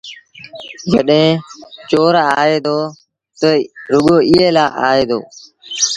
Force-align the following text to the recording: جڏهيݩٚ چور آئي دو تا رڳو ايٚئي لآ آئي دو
جڏهيݩٚ 0.91 1.41
چور 1.89 2.13
آئي 2.41 2.57
دو 2.65 2.77
تا 3.39 3.49
رڳو 3.91 4.15
ايٚئي 4.29 4.49
لآ 4.55 4.65
آئي 4.87 5.03
دو 5.09 5.19